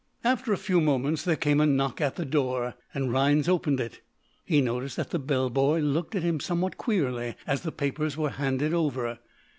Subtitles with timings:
[0.23, 4.01] After a few moments there came a knock at the door, and Rhinds opened it.
[4.43, 8.31] He noticed that the bell boy looked at him somewhat queerly as the papers were
[8.31, 9.19] handed over.